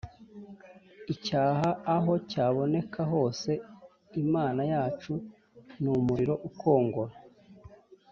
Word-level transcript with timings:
’Icyaha 1.13 1.69
aho 1.95 2.13
cyaboneka 2.29 3.01
hose, 3.11 3.51
‘‘Imana 4.23 4.61
yacu 4.71 5.13
ni 5.81 5.89
umuriro 5.95 6.35
ukongora. 6.49 7.15